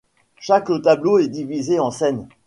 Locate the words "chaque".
0.39-0.71